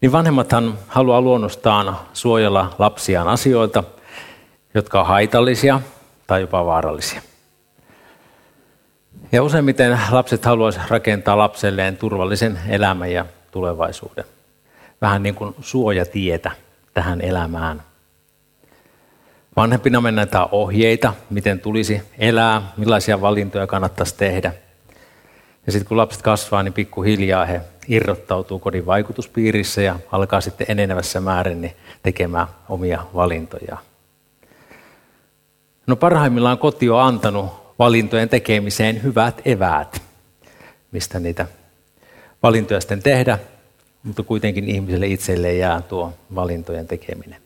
[0.00, 3.84] niin vanhemmathan haluaa luonnostaan suojella lapsiaan asioilta,
[4.74, 5.80] jotka on haitallisia
[6.26, 7.22] tai jopa vaarallisia.
[9.32, 14.24] Ja useimmiten lapset haluaisivat rakentaa lapselleen turvallisen elämän ja tulevaisuuden.
[15.00, 16.50] Vähän niin kuin suojatietä
[16.94, 17.82] tähän elämään.
[19.56, 20.12] Vanhempina me
[20.52, 24.52] ohjeita, miten tulisi elää, millaisia valintoja kannattaisi tehdä.
[25.66, 31.20] Ja sitten kun lapset kasvaa, niin pikkuhiljaa he irrottautuu kodin vaikutuspiirissä ja alkaa sitten enenevässä
[31.20, 33.76] määrin niin tekemään omia valintoja.
[35.86, 40.02] No parhaimmillaan koti on antanut valintojen tekemiseen hyvät eväät,
[40.92, 41.46] mistä niitä
[42.42, 43.38] valintoja sitten tehdä,
[44.02, 47.42] mutta kuitenkin ihmiselle itselleen jää tuo valintojen tekeminen.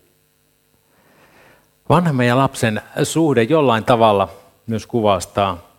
[1.89, 4.29] Vanhemman ja lapsen suhde jollain tavalla
[4.67, 5.74] myös kuvastaa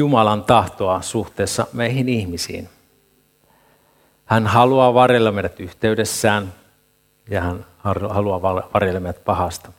[0.00, 2.68] Jumalan tahtoa suhteessa meihin ihmisiin.
[4.24, 6.52] Hän haluaa varjella meidät yhteydessään
[7.30, 7.66] ja hän
[8.08, 9.72] haluaa varjella meidät pahasta.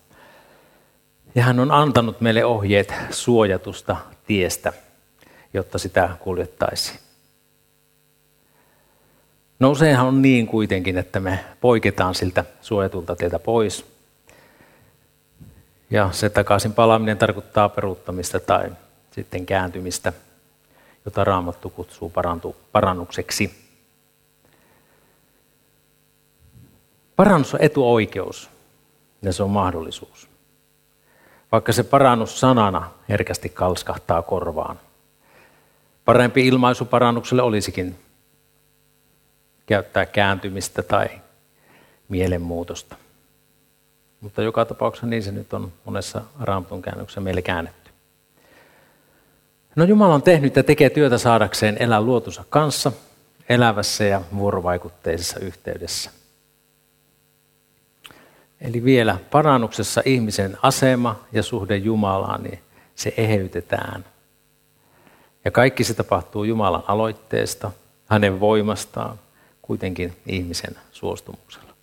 [1.36, 4.73] Ja hän on antanut meille ohjeet suojatusta tiestä,
[5.54, 7.00] jotta sitä kuljettaisiin.
[9.60, 13.86] No useinhan on niin kuitenkin, että me poiketaan siltä suojatulta tieltä pois.
[15.90, 18.70] Ja se takaisin palaaminen tarkoittaa peruuttamista tai
[19.12, 20.14] sitten kääntymistä,
[21.06, 22.14] jota Raamattu kutsuu
[22.72, 23.72] parannukseksi.
[27.16, 28.50] Parannus on etuoikeus
[29.22, 30.28] ja se on mahdollisuus.
[31.52, 34.80] Vaikka se parannus sanana herkästi kalskahtaa korvaan.
[36.06, 37.95] Parempi ilmaisu parannukselle olisikin
[39.66, 41.08] käyttää kääntymistä tai
[42.09, 42.95] mielenmuutosta.
[44.22, 47.81] Mutta joka tapauksessa niin se nyt on monessa raamatun käännöksessä meille käännetty.
[49.75, 52.91] No Jumala on tehnyt ja tekee työtä saadakseen elää luotunsa kanssa,
[53.50, 56.11] elävässä ja vuorovaikutteisessa yhteydessä.
[58.61, 62.59] Eli vielä parannuksessa ihmisen asema ja suhde Jumalaan, niin
[62.95, 64.05] se eheytetään.
[65.45, 67.71] Ja kaikki se tapahtuu Jumalan aloitteesta,
[68.08, 69.20] hänen voimastaan,
[69.61, 71.73] kuitenkin ihmisen suostumuksella.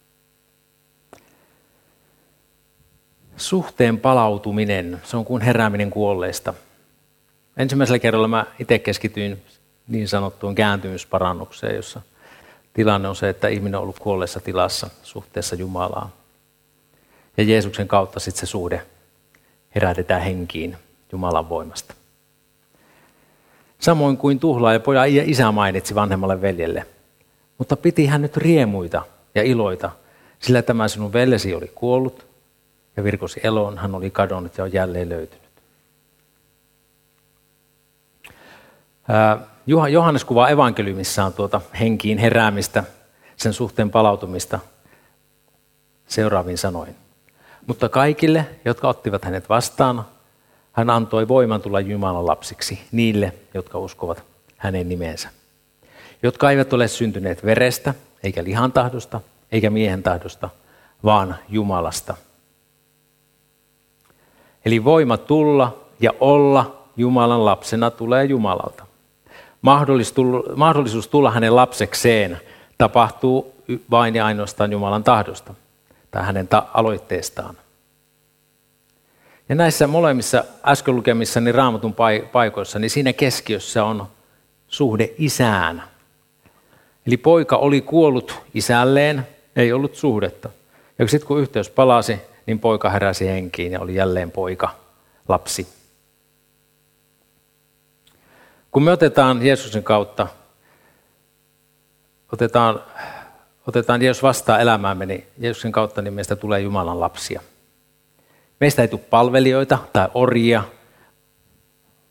[3.36, 6.54] Suhteen palautuminen, se on kuin herääminen kuolleista.
[7.58, 9.42] Ensimmäisellä kerralla mä itse keskityin
[9.88, 12.00] niin sanottuun kääntymysparannukseen, jossa
[12.72, 16.08] tilanne on se, että ihminen on ollut kuolleessa tilassa suhteessa Jumalaan.
[17.36, 18.82] Ja Jeesuksen kautta sitten se suhde
[19.74, 20.76] herätetään henkiin
[21.12, 21.94] Jumalan voimasta.
[23.78, 26.86] Samoin kuin tuhlaaja pojan isä mainitsi vanhemmalle veljelle.
[27.58, 29.02] Mutta piti hän nyt riemuita
[29.34, 29.90] ja iloita,
[30.38, 32.26] sillä tämä sinun veljesi oli kuollut
[32.96, 35.47] ja virkosi eloon, hän oli kadonnut ja on jälleen löytynyt.
[39.66, 42.84] Johannes kuvaa evankeliumissaan tuota henkiin heräämistä,
[43.36, 44.58] sen suhteen palautumista
[46.06, 46.96] seuraavin sanoin.
[47.66, 50.04] Mutta kaikille, jotka ottivat hänet vastaan,
[50.72, 54.22] hän antoi voiman tulla Jumalan lapsiksi niille, jotka uskovat
[54.56, 55.28] hänen nimeensä.
[56.22, 59.20] Jotka eivät ole syntyneet verestä, eikä lihan tahdosta,
[59.52, 60.48] eikä miehen tahdosta,
[61.04, 62.16] vaan Jumalasta.
[64.64, 68.87] Eli voima tulla ja olla Jumalan lapsena tulee Jumalalta.
[70.56, 72.40] Mahdollisuus tulla hänen lapsekseen
[72.78, 73.54] tapahtuu
[73.90, 75.54] vain ja ainoastaan Jumalan tahdosta
[76.10, 77.56] tai hänen ta- aloitteestaan.
[79.48, 81.94] Ja näissä molemmissa äsken lukemissani raamatun
[82.32, 84.06] paikoissa, niin siinä keskiössä on
[84.68, 85.82] suhde isään.
[87.06, 89.26] Eli poika oli kuollut isälleen,
[89.56, 90.48] ei ollut suhdetta.
[90.98, 94.70] Ja sitten kun yhteys palasi, niin poika heräsi henkiin ja oli jälleen poika,
[95.28, 95.77] lapsi.
[98.70, 100.26] Kun me otetaan Jeesuksen kautta,
[102.32, 102.80] otetaan
[103.68, 107.40] otetaan Jeesus vastaan elämäämme, niin Jeesuksen kautta niin meistä tulee Jumalan lapsia.
[108.60, 110.64] Meistä ei tule palvelijoita tai orjia,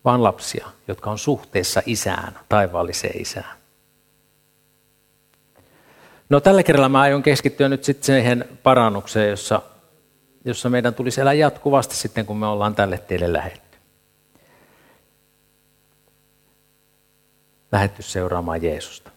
[0.06, 3.58] vaan lapsia, jotka on suhteessa isään, taivaalliseen isään.
[6.30, 9.62] No tällä kerralla mä aion keskittyä nyt sitten siihen parannukseen, jossa,
[10.46, 13.67] jossa meidän tulisi elää jatkuvasti sitten, kun me ollaan tälle tielle lähetty.
[17.72, 19.12] Lähetty seuraamaan Jeesusta.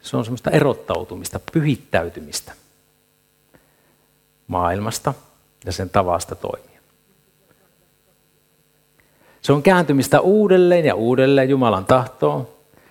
[0.00, 2.52] Se on semmoista erottautumista, pyhittäytymistä
[4.46, 5.14] maailmasta
[5.64, 6.80] ja sen tavasta toimia.
[9.42, 12.48] Se on kääntymistä uudelleen ja uudelleen Jumalan tahtoon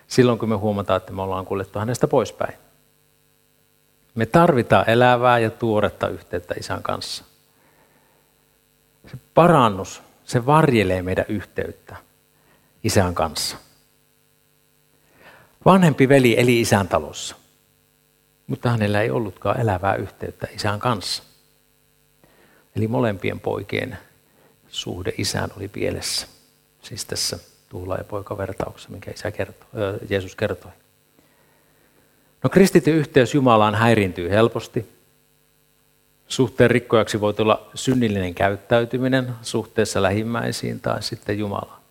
[0.07, 2.53] silloin, kun me huomataan, että me ollaan kuljettu hänestä poispäin.
[4.15, 7.23] Me tarvitaan elävää ja tuoretta yhteyttä isän kanssa.
[9.11, 11.95] Se parannus, se varjelee meidän yhteyttä
[12.83, 13.57] isän kanssa.
[15.65, 17.35] Vanhempi veli eli isän talossa.
[18.47, 21.23] mutta hänellä ei ollutkaan elävää yhteyttä isän kanssa.
[22.75, 23.97] Eli molempien poikien
[24.67, 26.27] suhde isään oli pielessä.
[26.81, 27.39] Siis tässä
[27.69, 30.71] tuula- ja poikavertauksessa, minkä isä kertoi, äh, Jeesus kertoi.
[32.43, 34.89] No kristityn yhteys Jumalaan häirintyy helposti.
[36.27, 41.84] Suhteen rikkojaksi voi tulla synnillinen käyttäytyminen suhteessa lähimmäisiin tai sitten Jumalaan.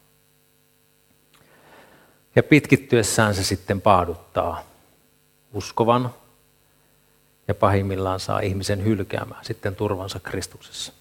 [2.36, 4.62] Ja pitkittyessään se sitten paaduttaa
[5.52, 6.14] uskovan
[7.48, 10.92] ja pahimmillaan saa ihmisen hylkäämään sitten turvansa Kristuksessa.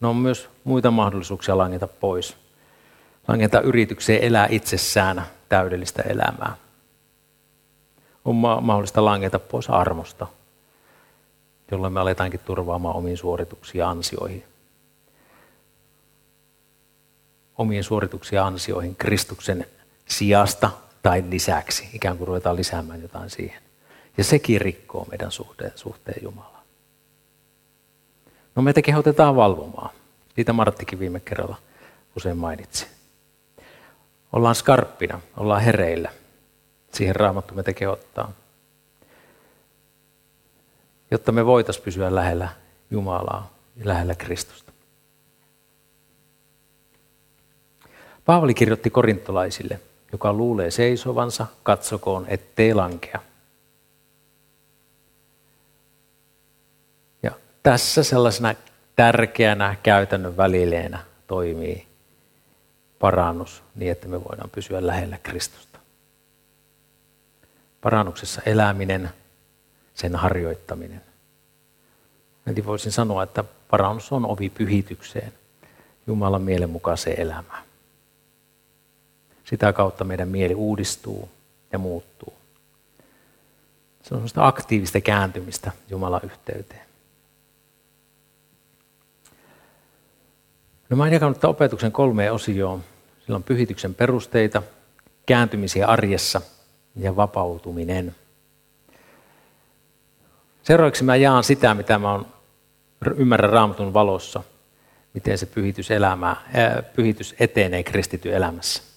[0.00, 2.36] No on myös muita mahdollisuuksia langeta pois.
[3.28, 6.56] Langeta yritykseen elää itsessään täydellistä elämää.
[8.24, 10.26] On mahdollista langeta pois armosta,
[11.70, 14.51] jolloin me aletaankin turvaamaan omiin suorituksiin ja ansioihin.
[17.62, 19.66] Omiin suorituksiin ja ansioihin Kristuksen
[20.06, 20.70] sijasta
[21.02, 21.88] tai lisäksi.
[21.92, 23.62] Ikään kuin ruvetaan lisäämään jotain siihen.
[24.16, 26.62] Ja sekin rikkoo meidän suhteen, suhteen Jumalaan.
[28.54, 29.90] No meitä kehotetaan valvomaan.
[30.34, 31.56] Siitä Marttikin viime kerralla
[32.16, 32.86] usein mainitsi.
[34.32, 36.10] Ollaan skarppina, ollaan hereillä.
[36.92, 38.32] Siihen raamattu meitä kehottaa.
[41.10, 42.48] Jotta me voitaisiin pysyä lähellä
[42.90, 44.71] Jumalaa ja lähellä Kristusta.
[48.24, 49.80] Paavali kirjoitti korintolaisille,
[50.12, 53.20] joka luulee seisovansa, katsokoon, ettei lankea.
[57.22, 57.30] Ja
[57.62, 58.54] tässä sellaisena
[58.96, 61.86] tärkeänä käytännön välileenä toimii
[62.98, 65.78] parannus niin, että me voidaan pysyä lähellä Kristusta.
[67.80, 69.10] Parannuksessa eläminen,
[69.94, 71.02] sen harjoittaminen.
[72.46, 75.32] Eli voisin sanoa, että parannus on ovi pyhitykseen,
[76.06, 77.71] Jumalan mielenmukaiseen elämään.
[79.44, 81.28] Sitä kautta meidän mieli uudistuu
[81.72, 82.34] ja muuttuu.
[84.02, 86.86] Se on sellaista aktiivista kääntymistä Jumalan yhteyteen.
[90.90, 92.84] No mä oon jakanut opetuksen kolmeen osioon.
[93.24, 94.62] Sillä on pyhityksen perusteita,
[95.26, 96.40] kääntymisiä arjessa
[96.96, 98.14] ja vapautuminen.
[100.62, 102.26] Seuraavaksi mä jaan sitä, mitä mä oon
[103.16, 104.42] ymmärrän raamatun valossa,
[105.14, 108.91] miten se pyhitys, elämä, ää, pyhitys etenee kristity elämässä.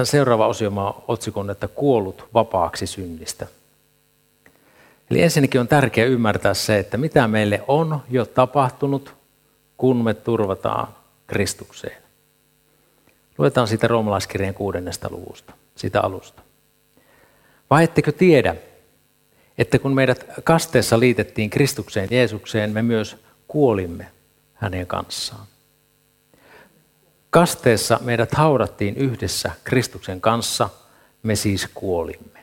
[0.00, 3.46] Tämän seuraava osio mä otsikon, että kuollut vapaaksi synnistä–
[5.10, 9.14] Eli ensinnäkin on tärkeää ymmärtää se, että mitä meille on jo tapahtunut,
[9.76, 10.88] kun me turvataan
[11.26, 12.02] Kristukseen.
[13.38, 16.42] Luetaan siitä roomalaiskirjeen kuudennesta luvusta, sitä alusta.
[17.70, 18.56] Vai ettekö tiedä,
[19.58, 23.16] että kun meidät kasteessa liitettiin Kristukseen Jeesukseen, me myös
[23.48, 24.06] kuolimme
[24.54, 25.46] hänen kanssaan.
[27.30, 30.68] Kasteessa meidät haudattiin yhdessä Kristuksen kanssa,
[31.22, 32.40] me siis kuolimme.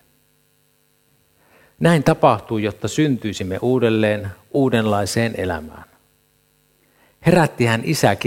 [1.79, 5.83] Näin tapahtui, jotta syntyisimme uudelleen uudenlaiseen elämään.
[7.25, 8.17] Herätti hän, isä,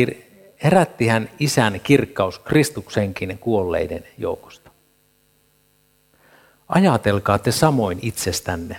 [0.63, 4.71] herätti hän isän kirkkaus Kristuksenkin kuolleiden joukosta.
[6.69, 8.77] Ajatelkaa te samoin itsestänne.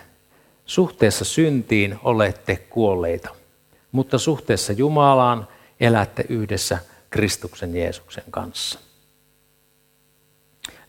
[0.66, 3.30] Suhteessa syntiin olette kuolleita,
[3.92, 5.48] mutta suhteessa Jumalaan
[5.80, 6.80] elätte yhdessä
[7.12, 8.80] Kristuksen Jeesuksen kanssa.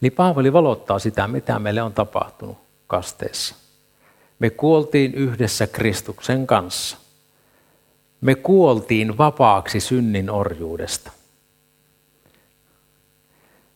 [0.03, 3.55] Eli Paavali valottaa sitä, mitä meille on tapahtunut kasteessa.
[4.39, 6.97] Me kuoltiin yhdessä Kristuksen kanssa.
[8.21, 11.13] Me kuoltiin vapaaksi synnin orjuudesta.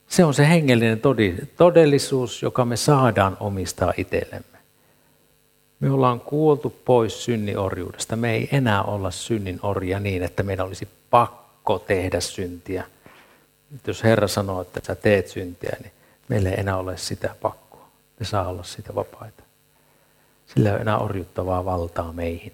[0.08, 1.00] Se on se hengellinen
[1.56, 4.58] todellisuus, joka me saadaan omistaa itsellemme.
[5.80, 8.16] Me ollaan kuoltu pois synnin orjuudesta.
[8.16, 11.45] Me ei enää olla synnin orja niin, että meidän olisi pakko
[11.86, 12.84] tehdä syntiä.
[13.86, 15.92] Jos Herra sanoo, että sä teet syntiä, niin
[16.28, 17.88] meillä ei enää ole sitä pakkoa.
[18.20, 19.42] Me saa olla sitä vapaita.
[20.46, 22.52] Sillä ei ole enää orjuttavaa valtaa meihin.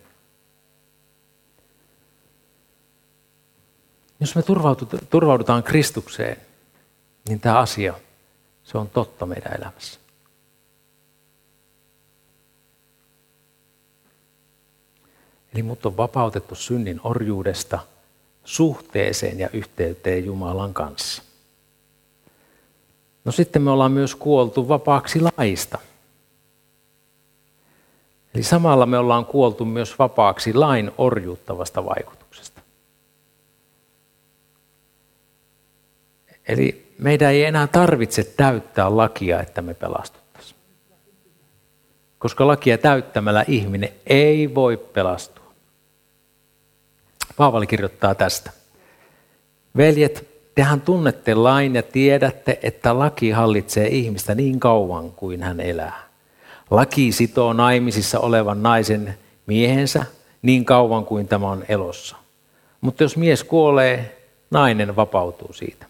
[4.21, 4.43] Jos me
[5.11, 6.37] turvaudutaan Kristukseen,
[7.29, 7.95] niin tämä asia,
[8.65, 10.01] se on totta meidän elämässä.
[15.55, 17.79] Eli mut on vapautettu synnin orjuudesta
[18.45, 21.23] suhteeseen ja yhteyteen Jumalan kanssa.
[23.25, 25.79] No sitten me ollaan myös kuoltu vapaaksi laista–
[28.35, 32.63] Eli samalla me ollaan kuoltu myös vapaaksi lain orjuuttavasta vaikutuksesta.
[36.49, 40.59] Eli meidän ei enää tarvitse täyttää lakia, että me pelastuttaisiin.
[42.19, 45.42] Koska lakia täyttämällä ihminen ei voi pelastua.
[47.37, 48.51] Paavali kirjoittaa tästä.
[49.77, 56.09] Veljet, tehän tunnette lain ja tiedätte, että laki hallitsee ihmistä niin kauan kuin hän elää.
[56.71, 60.05] Laki sitoo naimisissa olevan naisen miehensä
[60.43, 62.17] niin kauan kuin tämä on elossa.
[62.81, 65.87] Mutta jos mies kuolee, nainen vapautuu siitä.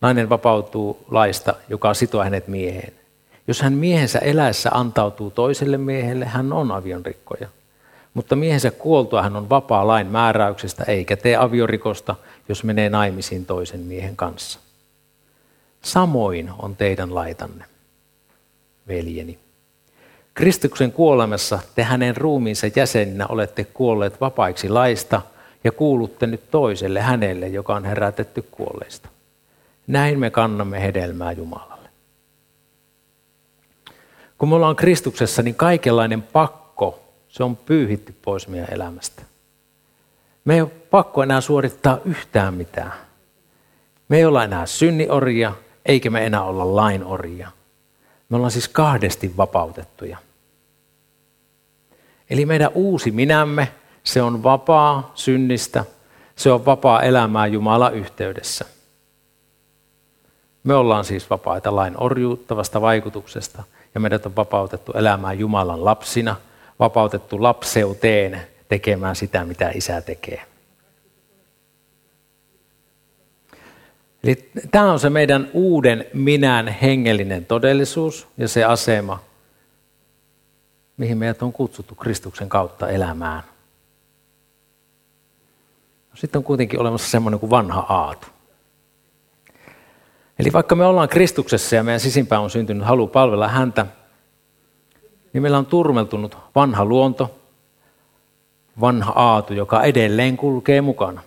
[0.00, 2.92] Nainen vapautuu laista, joka sitoo hänet mieheen.
[3.46, 7.48] Jos hän miehensä eläessä antautuu toiselle miehelle, hän on avionrikkoja.
[8.14, 12.14] Mutta miehensä kuoltua hän on vapaa lain määräyksestä, eikä tee aviorikosta,
[12.48, 14.58] jos menee naimisiin toisen miehen kanssa.
[15.82, 17.64] Samoin on teidän laitanne,
[18.88, 19.38] veljeni.
[20.34, 25.22] Kristuksen kuolemassa te hänen ruumiinsa jäseninä olette kuolleet vapaiksi laista
[25.64, 29.08] ja kuulutte nyt toiselle hänelle, joka on herätetty kuolleista.
[29.86, 31.88] Näin me kannamme hedelmää Jumalalle.
[34.38, 36.59] Kun me ollaan Kristuksessa, niin kaikenlainen pakko,
[37.30, 39.22] se on pyyhitty pois meidän elämästä.
[40.44, 42.92] Me ei ole pakko enää suorittaa yhtään mitään.
[44.08, 45.52] Me ei olla enää synniorja,
[45.86, 47.50] eikä me enää olla lainorja.
[48.28, 50.18] Me ollaan siis kahdesti vapautettuja.
[52.30, 53.72] Eli meidän uusi minämme,
[54.04, 55.84] se on vapaa synnistä,
[56.36, 58.64] se on vapaa elämää Jumala yhteydessä.
[60.64, 63.62] Me ollaan siis vapaita lain orjuuttavasta vaikutuksesta
[63.94, 66.36] ja meidät on vapautettu elämään Jumalan lapsina,
[66.80, 70.42] vapautettu lapseuteen tekemään sitä, mitä isä tekee.
[74.24, 79.22] Eli tämä on se meidän uuden minän hengellinen todellisuus ja se asema,
[80.96, 83.42] mihin meidät on kutsuttu Kristuksen kautta elämään.
[86.14, 88.26] Sitten on kuitenkin olemassa semmoinen kuin vanha aatu.
[90.38, 93.86] Eli vaikka me ollaan Kristuksessa ja meidän sisimpään on syntynyt halu palvella häntä,
[95.32, 97.34] niin meillä on turmeltunut vanha luonto,
[98.80, 101.22] vanha aatu, joka edelleen kulkee mukana.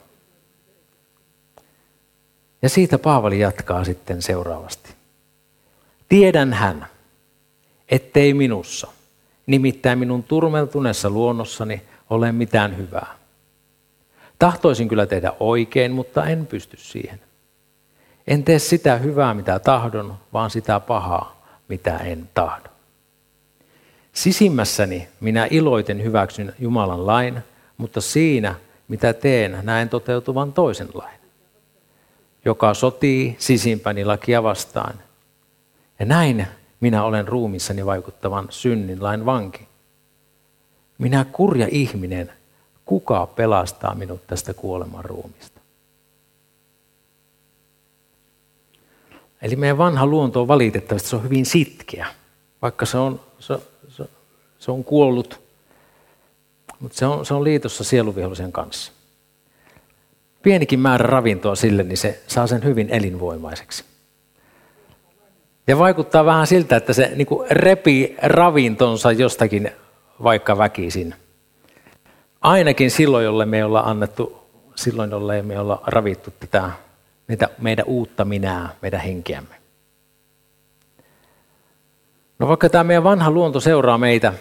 [2.62, 4.94] Ja siitä Paavali jatkaa sitten seuraavasti.
[6.10, 6.88] Tiedän hän,
[7.90, 8.88] ettei minussa,
[9.46, 13.16] nimittäin minun turmeltuneessa luonnossani, ole mitään hyvää.
[14.40, 17.20] Tahtoisin kyllä tehdä oikein, mutta en pysty siihen.
[18.28, 22.73] En tee sitä hyvää, mitä tahdon, vaan sitä pahaa, mitä en tahdo.
[24.14, 27.40] Sisimmässäni minä iloiten hyväksyn Jumalan lain,
[27.78, 28.56] mutta siinä,
[28.88, 31.20] mitä teen, näen toteutuvan toisen lain,
[32.46, 34.94] joka sotii sisimpäni lakia vastaan.
[36.00, 36.48] Ja näin
[36.80, 39.68] minä olen ruumissani vaikuttavan synnin lain vanki.
[40.98, 42.32] Minä kurja ihminen,
[42.86, 45.60] kuka pelastaa minut tästä kuoleman ruumista?
[49.42, 52.08] Eli meidän vanha luonto on valitettavasti se on hyvin sitkeä,
[52.62, 53.60] vaikka se on, se,
[54.64, 55.42] se, on kuollut,
[56.80, 58.92] mutta se on, se on liitossa sieluvihollisen kanssa.
[60.42, 63.84] Pienikin määrä ravintoa sille, niin se saa sen hyvin elinvoimaiseksi.
[65.68, 69.72] Ja vaikuttaa vähän siltä, että se niin repii ravintonsa jostakin
[70.24, 71.16] vaikka väkisin.
[72.42, 76.72] Ainakin silloin, jolle me ei olla annettu, silloin, jolle me olla ravittu tätä
[77.28, 79.56] meitä, meidän uutta minää, meidän henkeämme.
[82.40, 84.34] No vaikka tämä meidän vanha luonto seuraa meitä,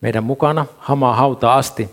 [0.00, 1.90] meidän mukana, hamaa hauta asti,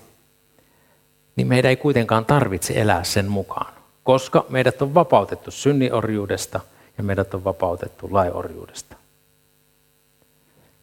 [1.35, 6.59] niin meidän ei kuitenkaan tarvitse elää sen mukaan, koska meidät on vapautettu synniorjuudesta
[6.97, 8.95] ja meidät on vapautettu laiorjuudesta.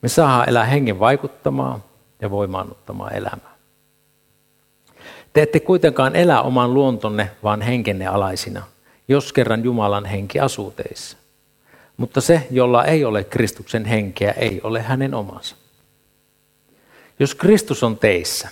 [0.03, 1.85] Me saadaan elää hengen vaikuttamaan
[2.21, 3.55] ja voimaannuttamaan elämää.
[5.33, 8.63] Te ette kuitenkaan elä oman luontonne, vaan henkenne alaisina–
[9.11, 11.17] jos kerran Jumalan henki asuu teissä.
[11.97, 15.57] Mutta se, jolla ei ole Kristuksen henkeä, ei ole hänen omansa.
[17.21, 18.49] Jos Kristus on teissä,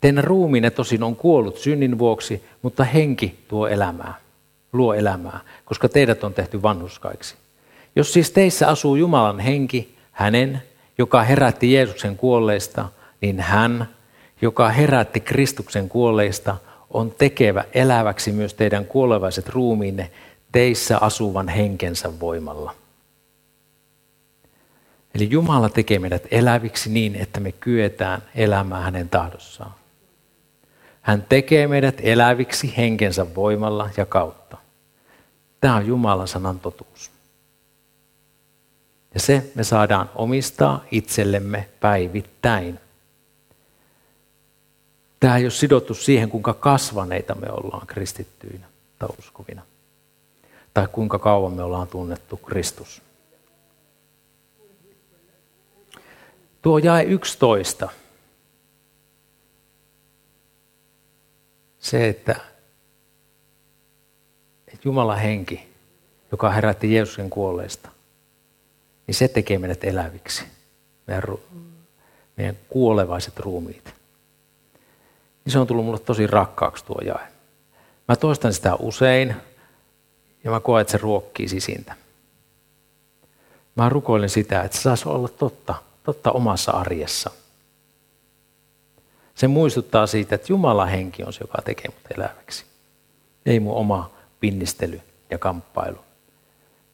[0.00, 4.14] teidän ruumiinne tosin on kuollut synnin vuoksi, mutta henki tuo elämää,
[4.72, 7.34] luo elämää, koska teidät on tehty vanhuskaiksi.
[7.96, 10.62] Jos siis teissä asuu Jumalan henki, hänen,
[10.98, 12.88] joka herätti Jeesuksen kuolleista,
[13.20, 13.88] niin hän,
[14.42, 16.56] joka herätti Kristuksen kuolleista,
[16.90, 20.10] on tekevä eläväksi myös teidän kuolevaiset ruumiinne
[20.52, 22.74] teissä asuvan henkensä voimalla.
[25.14, 29.74] Eli Jumala tekee meidät eläviksi niin, että me kyetään elämään hänen tahdossaan.
[31.02, 34.56] Hän tekee meidät eläviksi henkensä voimalla ja kautta.
[35.60, 37.10] Tämä on Jumalan sanan totuus.
[39.14, 42.78] Ja se me saadaan omistaa itsellemme päivittäin.
[45.20, 48.66] Tämä ei ole sidottu siihen, kuinka kasvaneita me ollaan kristittyinä
[48.98, 49.62] tai uskovina.
[50.74, 53.02] Tai kuinka kauan me ollaan tunnettu Kristus.
[56.62, 57.88] Tuo jae 11.
[61.78, 62.40] Se, että
[64.68, 65.68] että henki,
[66.32, 67.90] joka herätti Jeesuksen kuolleista,
[69.06, 70.44] niin se tekee meidät eläviksi,
[71.06, 71.22] meidän,
[72.36, 73.84] meidän kuolevaiset ruumiit.
[75.44, 77.28] Niin se on tullut mulle tosi rakkaaksi tuo jae.
[78.08, 79.36] Mä toistan sitä usein
[80.44, 81.94] ja mä koen, että se ruokkii sisintä.
[83.74, 85.74] Mä rukoilen sitä, että se saisi olla totta,
[86.12, 87.30] totta omassa arjessa.
[89.34, 92.64] Se muistuttaa siitä, että Jumalan henki on se, joka tekee mut eläväksi.
[93.46, 95.00] Ei mun oma pinnistely
[95.30, 95.98] ja kamppailu.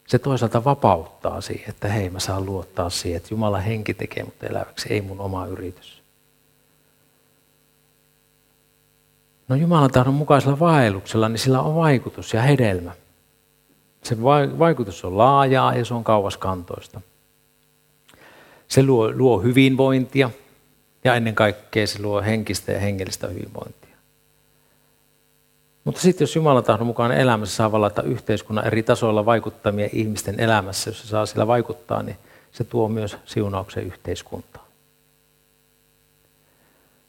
[0.07, 4.43] Se toisaalta vapauttaa siihen, että hei mä saan luottaa siihen, että Jumalan henki tekee mut
[4.43, 6.03] eläväksi, ei mun oma yritys.
[9.47, 12.91] No Jumalan tahdon mukaisella vaelluksella, niin sillä on vaikutus ja hedelmä.
[14.03, 14.21] Se
[14.59, 17.01] vaikutus on laajaa ja se on kauaskantoista.
[18.67, 20.29] Se luo, luo hyvinvointia
[21.03, 23.87] ja ennen kaikkea se luo henkistä ja hengellistä hyvinvointia.
[25.83, 30.89] Mutta sitten jos Jumalan tahdon mukaan elämässä saa valata yhteiskunnan eri tasoilla vaikuttamia ihmisten elämässä,
[30.89, 32.17] jos se saa sillä vaikuttaa, niin
[32.51, 34.65] se tuo myös siunauksen yhteiskuntaan.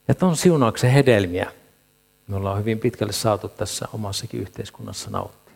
[0.07, 1.51] Ja tuon siunauksen hedelmiä
[2.27, 5.53] me ollaan hyvin pitkälle saatu tässä omassakin yhteiskunnassa nauttia.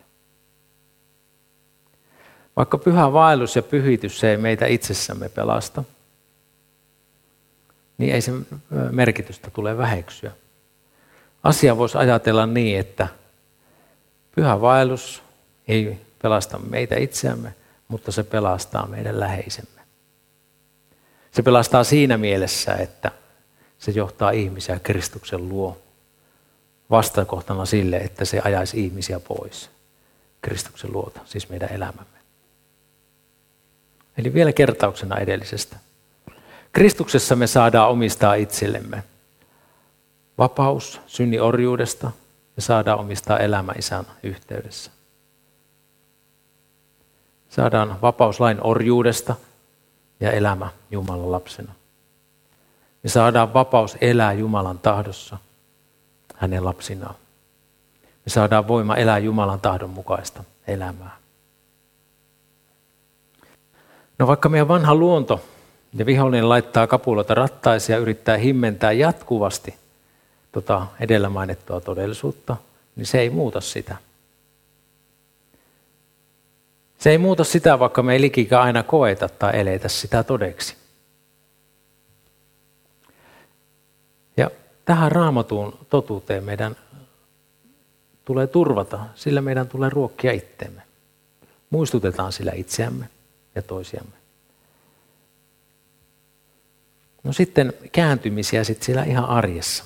[2.56, 5.84] Vaikka pyhä vaellus ja pyhitys ei meitä itsessämme pelasta,
[7.98, 8.46] niin ei sen
[8.90, 10.32] merkitystä tule väheksyä.
[11.42, 13.08] Asia voisi ajatella niin, että
[14.34, 15.22] pyhä vaellus
[15.68, 17.54] ei pelasta meitä itseämme,
[17.88, 19.80] mutta se pelastaa meidän läheisemme.
[21.32, 23.10] Se pelastaa siinä mielessä, että
[23.78, 25.82] se johtaa ihmisiä Kristuksen luo
[26.90, 29.70] vastakohtana sille, että se ajaisi ihmisiä pois
[30.42, 32.18] Kristuksen luota, siis meidän elämämme.
[34.18, 35.76] Eli vielä kertauksena edellisestä.
[36.74, 39.02] Kristuksessa me saadaan omistaa itsellemme
[40.38, 42.10] vapaus synni orjuudesta
[42.56, 44.90] ja saadaan omistaa elämä isän yhteydessä.
[47.48, 49.34] Saadaan vapaus lain orjuudesta
[50.20, 51.72] ja elämä Jumalan lapsena.
[53.02, 55.38] Me saadaan vapaus elää Jumalan tahdossa
[56.34, 57.14] hänen lapsinaan.
[58.02, 61.16] Me saadaan voima elää Jumalan tahdon mukaista elämää.
[64.18, 65.40] No vaikka meidän vanha luonto
[65.94, 69.74] ja vihollinen laittaa kapuloita rattaisia ja yrittää himmentää jatkuvasti
[70.52, 72.56] tota edellä mainittua todellisuutta,
[72.96, 73.96] niin se ei muuta sitä.
[76.98, 80.76] Se ei muuta sitä, vaikka me ei aina koeta tai eletä sitä todeksi.
[84.36, 84.50] Ja
[84.84, 86.76] tähän raamatun totuuteen meidän
[88.24, 90.82] tulee turvata, sillä meidän tulee ruokkia itsemme.
[91.70, 93.08] Muistutetaan sillä itseämme
[93.54, 94.23] ja toisiamme.
[97.24, 99.84] No sitten kääntymisiä sitten siellä ihan arjessa.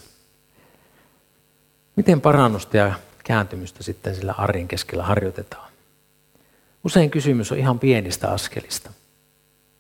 [1.97, 2.93] Miten parannusta ja
[3.25, 5.69] kääntymystä sitten sillä arjen keskellä harjoitetaan?
[6.85, 8.93] Usein kysymys on ihan pienistä askelista,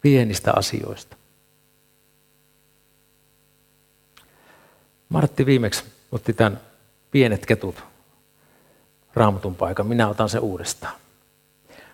[0.00, 1.16] pienistä asioista.
[5.08, 6.60] Martti viimeksi otti tämän
[7.10, 7.84] pienet ketut
[9.14, 9.86] raamatun paikan.
[9.86, 10.94] Minä otan se uudestaan.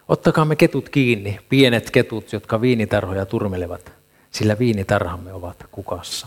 [0.08, 3.92] Ottakaa me ketut kiinni, pienet ketut, jotka viinitarhoja turmelevat,
[4.34, 6.26] sillä viinitarhamme ovat kukassa.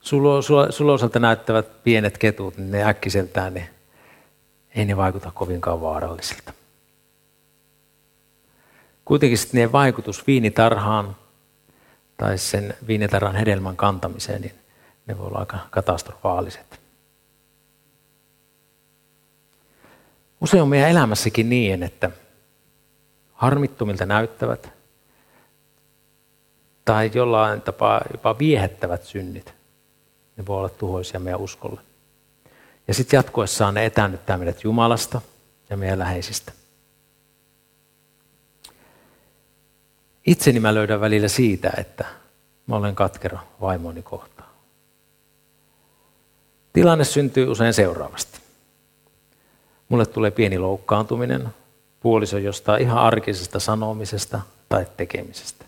[0.00, 3.70] Sulo, sulo, suloiselta näyttävät pienet ketut, niin ne äkkiseltään ne,
[4.74, 6.52] ei ne vaikuta kovinkaan vaarallisilta.
[9.04, 11.16] Kuitenkin sitten niiden vaikutus viinitarhaan
[12.16, 14.54] tai sen viinitarhan hedelmän kantamiseen, niin
[15.06, 16.80] ne voi olla aika katastrofaaliset.
[20.40, 22.10] Usein on meidän elämässäkin niin, että
[23.38, 24.72] harmittomilta näyttävät
[26.84, 29.54] tai jollain tapaa jopa viehättävät synnit,
[30.36, 31.80] ne voi olla tuhoisia meidän uskolle.
[32.88, 35.20] Ja sitten jatkuessaan ne etäännyttää meidät Jumalasta
[35.70, 36.52] ja meidän läheisistä.
[40.26, 42.04] Itseni mä löydän välillä siitä, että
[42.66, 44.48] mä olen katkera vaimoni kohtaan.
[46.72, 48.38] Tilanne syntyy usein seuraavasti.
[49.88, 51.48] Mulle tulee pieni loukkaantuminen,
[52.00, 55.64] puoliso jostain ihan arkisesta sanomisesta tai tekemisestä.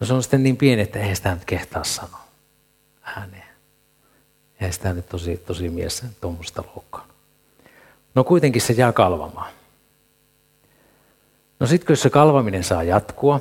[0.00, 2.24] No se on sitten niin pieni, että ei sitä nyt kehtaa sanoa
[3.02, 3.46] ääneen.
[4.60, 7.08] Ei sitä nyt tosi, tosi mies tuommoista loukkaan.
[8.14, 9.52] No kuitenkin se jää kalvamaan.
[11.60, 13.40] No sitten kun se kalvaminen saa jatkua,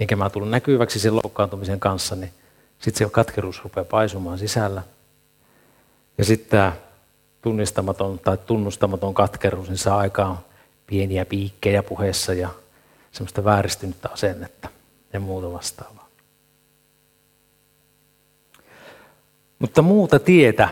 [0.00, 2.32] eikä mä tullut näkyväksi sen loukkaantumisen kanssa, niin
[2.78, 4.82] sitten se katkeruus rupeaa paisumaan sisällä.
[6.18, 6.72] Ja sitten tämä
[7.42, 10.38] tunnistamaton tai tunnustamaton katkeruus, niin saa aikaan
[10.86, 12.48] pieniä piikkejä puheessa ja
[13.12, 14.68] semmoista vääristynyttä asennetta
[15.12, 16.08] ja muuta vastaavaa.
[19.58, 20.68] Mutta muuta tietä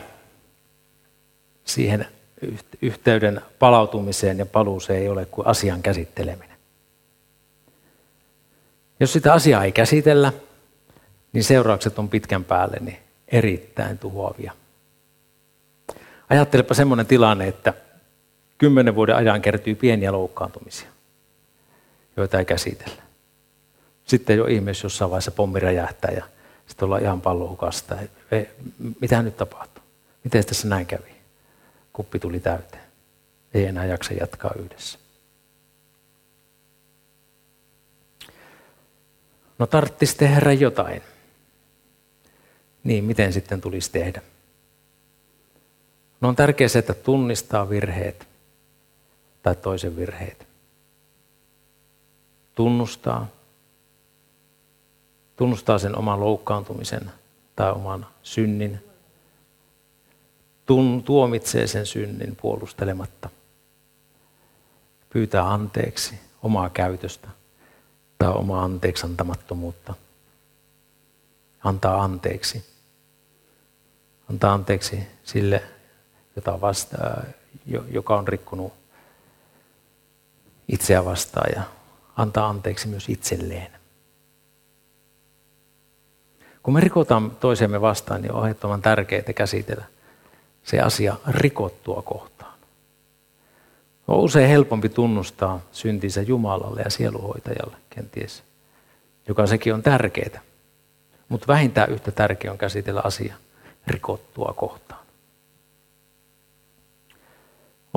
[1.65, 2.07] siihen
[2.83, 6.59] yhteyden palautumiseen ja paluuseen ei ole kuin asian käsitteleminen.
[9.01, 10.33] Jos sitä asiaa ei käsitellä,
[11.33, 14.53] niin seuraukset on pitkän päälle niin erittäin tuhoavia.
[16.31, 17.75] Ajattelepa semmoinen tilanne, että
[18.59, 20.89] kymmenen vuoden ajan kertyy pieniä loukkaantumisia,
[22.17, 23.03] joita ei käsitellä.
[24.05, 26.25] Sitten jo ihmeessä jossain vaiheessa pommi räjähtää ja
[26.67, 27.97] sitten ollaan ihan pallohukasta.
[29.01, 29.85] Mitä nyt tapahtuu?
[30.25, 31.17] Miten tässä näin kävi?
[31.93, 32.83] Kuppi tuli täyteen.
[33.55, 34.99] Ei enää jaksa jatkaa yhdessä.
[39.59, 41.03] No tarttisi tehdä jotain.
[42.85, 44.23] Niin, miten sitten tulisi tehdä?
[46.21, 48.29] No on tärkeää se, että tunnistaa virheet
[49.43, 50.47] tai toisen virheet.
[52.55, 53.27] Tunnustaa.
[55.37, 57.11] Tunnustaa sen oman loukkaantumisen
[57.57, 58.85] tai oman synnin.
[60.67, 63.31] Tun, tuomitsee sen synnin puolustelematta.
[65.11, 67.29] Pyytää anteeksi omaa käytöstä
[68.19, 69.95] tai omaa anteeksi antamattomuutta.
[71.65, 72.65] Antaa anteeksi.
[74.31, 75.63] Antaa anteeksi sille,
[76.39, 76.97] jota vasta,
[77.91, 78.73] joka on rikkunut
[80.69, 81.63] itseä vastaan ja
[82.17, 83.73] antaa anteeksi myös itselleen.
[86.63, 89.85] Kun me rikotaan toisemme vastaan, niin on ehdottoman tärkeää käsitellä
[90.65, 92.59] se asia rikottua kohtaan.
[94.09, 98.43] On usein helpompi tunnustaa syntinsä Jumalalle ja sieluhoitajalle kenties,
[99.29, 100.41] joka sekin on tärkeää.
[101.29, 103.35] Mutta vähintään yhtä tärkeää on käsitellä asia
[103.87, 105.08] rikottua kohtaan.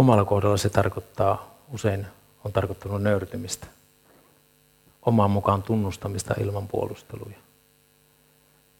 [0.01, 2.07] Omalla kohdalla se tarkoittaa usein
[2.45, 3.67] on tarkoittanut nöyrtymistä,
[5.01, 7.37] oman mukaan tunnustamista ilman puolusteluja,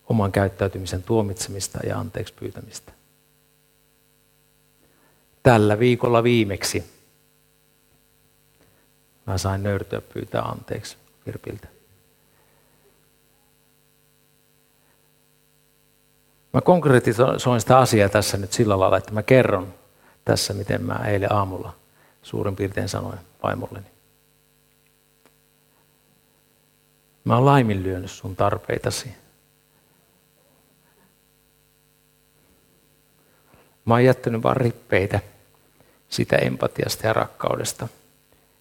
[0.10, 2.92] oman käyttäytymisen tuomitsemista ja anteeksi pyytämistä.
[5.44, 6.84] Tällä viikolla viimeksi
[9.26, 11.68] mä sain nöyrtyä pyytää anteeksi Virpiltä.
[16.54, 19.81] Mä konkretisoin sitä asiaa tässä nyt sillä lailla, että mä kerron
[20.26, 21.76] tässä, miten mä eilen aamulla
[22.22, 23.88] suurin piirtein sanoin vaimolleni.
[27.24, 29.14] Mä oon laiminlyönyt sun tarpeitasi.
[33.86, 35.20] Mä oon jättänyt vain rippeitä
[36.10, 37.88] sitä empatiasta ja rakkaudesta,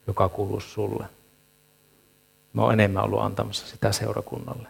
[0.07, 1.07] joka kuuluu sulle.
[2.53, 4.69] Mä oon enemmän ollut antamassa sitä seurakunnalle.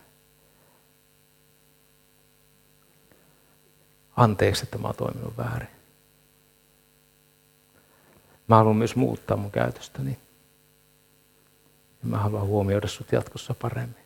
[4.17, 5.80] Anteeksi, että mä oon toiminut väärin.
[8.51, 10.19] Mä haluan myös muuttaa mun käytöstäni.
[12.03, 14.05] Ja mä haluan huomioida sut jatkossa paremmin.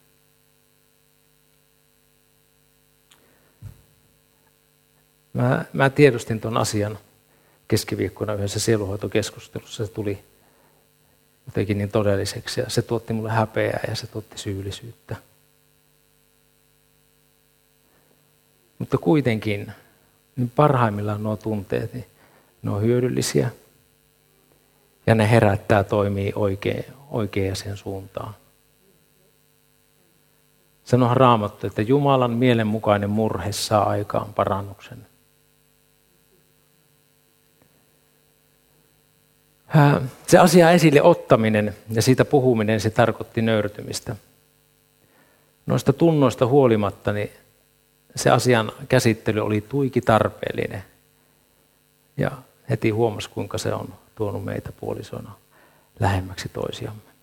[5.33, 6.99] Mä, mä tiedostin tuon asian
[7.69, 9.87] keskiviikkona yhdessä sieluhoitokeskustelussa.
[9.87, 10.25] Se tuli
[11.47, 15.17] jotenkin niin todelliseksi ja se tuotti mulle häpeää ja se tuotti syyllisyyttä.
[18.79, 19.73] Mutta kuitenkin
[20.37, 22.07] niin parhaimmillaan nuo tunteet, niin
[22.63, 23.51] ne on hyödyllisiä–
[25.07, 28.35] ja ne herättää toimii oikein, oikeaan suuntaan.
[30.85, 35.07] Sanohan raamattu, että Jumalan mielenmukainen murhe saa aikaan parannuksen.
[40.27, 44.17] Se asia esille ottaminen ja siitä puhuminen, se tarkoitti nöyrtymistä.
[45.67, 47.31] Noista tunnoista huolimatta niin
[48.17, 50.85] se asian käsittely oli tuiki tarpeellinen.
[52.17, 52.31] Ja
[52.71, 55.33] heti huomasi, kuinka se on tuonut meitä puolisona
[56.01, 57.15] lähemmäksi toisiamme.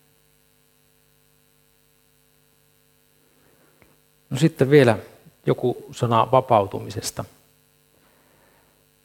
[4.30, 4.98] No sitten vielä
[5.46, 7.26] joku sana vapautumisesta.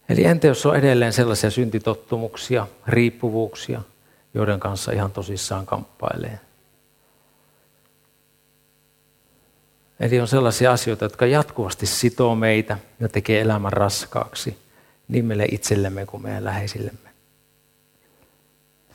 [0.09, 3.83] Eli entä jos on edelleen sellaisia syntitottumuksia, riippuvuuksia,
[4.35, 6.41] joiden kanssa ihan tosissaan kamppailee.
[10.01, 14.59] Eli on sellaisia asioita, jotka jatkuvasti sitoo meitä ja tekee elämän raskaaksi
[15.09, 17.06] niin meille itsellemme kuin meidän läheisillemme.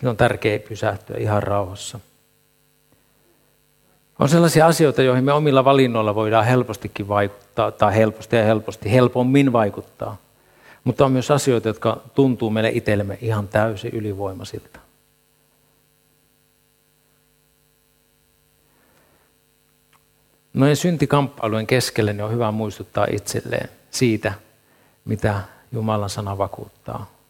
[0.02, 2.00] Niin on tärkeää pysähtyä ihan rauhassa.
[4.20, 9.54] On sellaisia asioita, joihin me omilla valinnoilla voidaan helpostikin vaikuttaa, tai helposti ja helposti, helpommin
[9.54, 10.18] vaikuttaa.
[10.84, 14.80] Mutta on myös asioita, jotka tuntuu meille itsellemme ihan täysin ylivoimaisilta.
[20.54, 24.34] Noin syntikamppailujen keskelle niin on hyvä muistuttaa itselleen siitä,
[25.06, 27.21] mitä Jumalan sana vakuuttaa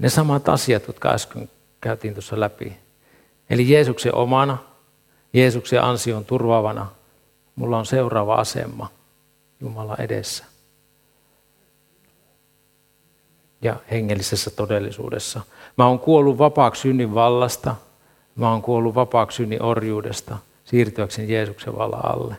[0.00, 2.76] ne samat asiat, jotka äsken käytiin tuossa läpi.
[3.50, 4.58] Eli Jeesuksen omana,
[5.32, 6.86] Jeesuksen ansion turvaavana,
[7.56, 8.90] mulla on seuraava asema
[9.60, 10.44] Jumala edessä.
[13.62, 15.40] ja hengellisessä todellisuudessa.
[15.76, 17.76] Mä oon kuollut vapaaksi synnin vallasta,
[18.36, 22.36] mä oon kuollut vapaaksi synnin orjuudesta, siirtyäkseni Jeesuksen vallan alle.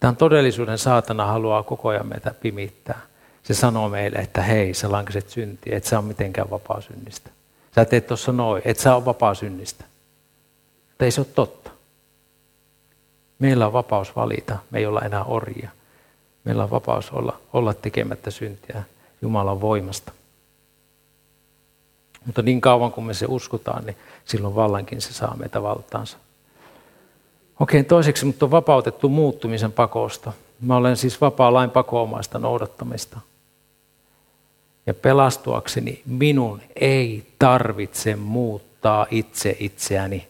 [0.00, 3.00] Tämän todellisuuden saatana haluaa koko ajan meitä pimittää.
[3.42, 7.30] Se sanoo meille, että hei, sä lankaset syntiä, et sä ole mitenkään vapaa synnistä.
[7.74, 9.84] Sä teet tuossa noin, et sä ole vapaa synnistä.
[10.88, 11.70] Mutta ei se ole totta.
[13.38, 15.70] Meillä on vapaus valita, me ei olla enää orjia.
[16.44, 18.82] Meillä on vapaus olla, olla tekemättä syntiä
[19.22, 20.12] Jumalan voimasta.
[22.26, 26.16] Mutta niin kauan kuin me se uskotaan, niin silloin vallankin se saa meitä valtaansa.
[27.60, 30.32] Okei, toiseksi mutta on vapautettu muuttumisen pakosta.
[30.60, 33.20] Mä olen siis vapaa lain pakoomaista noudattamista.
[34.86, 40.28] Ja pelastuakseni minun ei tarvitse muuttaa itse itseäni.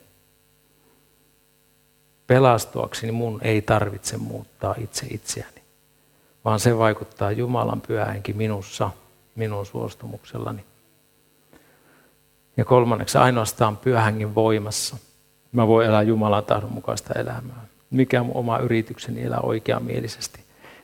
[2.26, 5.62] Pelastuakseni mun ei tarvitse muuttaa itse itseäni,
[6.44, 8.90] vaan se vaikuttaa Jumalan pyhähenki minussa,
[9.34, 10.64] minun suostumuksellani.
[12.56, 14.96] Ja kolmanneksi ainoastaan pyhänkin voimassa–
[15.52, 17.66] Mä voin elää Jumalan tahdon mukaista elämää.
[17.90, 20.40] Mikä mun oma yritykseni elää oikeamielisesti,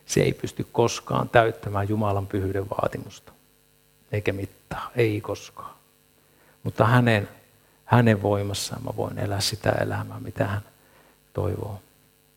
[0.07, 3.33] se ei pysty koskaan täyttämään Jumalan pyhyyden vaatimusta.
[4.13, 5.75] Eikä mittaa, ei koskaan.
[6.63, 7.29] Mutta hänen,
[7.85, 10.63] hänen voimassaan mä voin elää sitä elämää, mitä hän
[11.33, 11.81] toivoo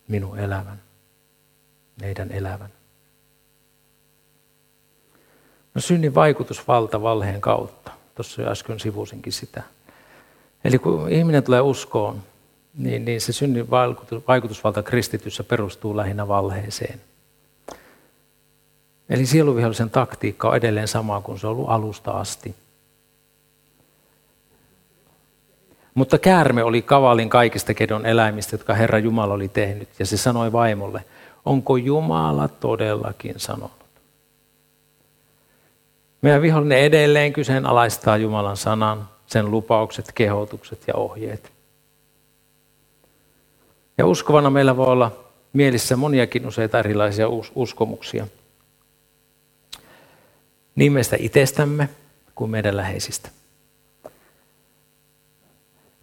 [0.08, 0.82] minun elämän,
[2.02, 2.70] meidän elämän.
[5.76, 7.92] No synnin vaikutusvalta valheen kautta.
[8.16, 9.64] Tuossa jo äsken sivusinkin sitä.
[10.64, 12.24] Eli kun ihminen tulee uskoon,
[12.78, 13.70] niin, niin se synnin
[14.28, 17.02] vaikutusvalta kristityssä perustuu lähinnä valheeseen.
[19.12, 22.56] Eli sieluvihollisen taktiikka on edelleen sama kuin se on ollut alusta asti.
[25.94, 29.90] Mutta käärme oli kavalin kaikista kedon eläimistä, jotka Herra Jumala oli tehnyt.
[30.00, 31.04] Ja se sanoi vaimolle,
[31.46, 33.86] onko Jumala todellakin sanonut?
[36.22, 41.52] Meidän vihollinen edelleen kyseenalaistaa Jumalan sanan sen lupaukset, kehotukset ja ohjeet.
[43.98, 45.12] Ja uskovana meillä voi olla
[45.54, 48.28] mielissä moniakin useita erilaisia uskomuksia.
[50.76, 51.90] Niin meistä itsestämme
[52.36, 53.30] kuin meidän läheisistä.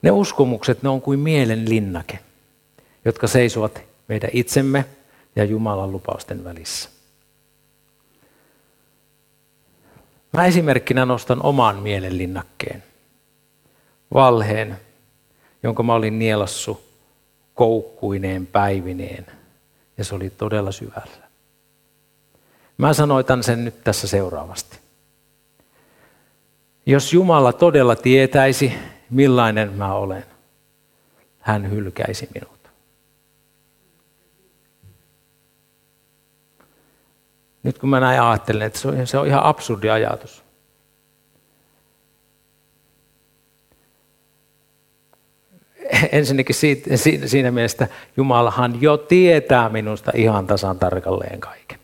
[0.03, 2.19] Ne uskomukset, ne on kuin mielen linnake,
[3.05, 4.85] jotka seisovat meidän itsemme
[5.37, 6.89] ja Jumalan lupausten välissä.
[10.33, 12.83] Mä esimerkkinä nostan oman mielen linnakkeen
[14.15, 14.77] valheen,
[15.63, 16.85] jonka mä olin nielassu
[17.55, 19.27] koukkuineen päivineen.
[19.99, 21.28] Ja se oli todella syvällä.
[22.79, 24.79] Mä sanoitan sen nyt tässä seuraavasti.
[26.87, 28.73] Jos Jumala todella tietäisi,
[29.11, 30.25] millainen mä olen,
[31.41, 32.59] hän hylkäisi minut.
[37.63, 40.49] Nyt kun mä näin ajattelen, että se on, se on ihan absurdi ajatus.
[46.13, 51.78] ensinnäkin siitä, siinä mielessä Jumalahan jo tietää minusta ihan tasan tarkalleen kaiken.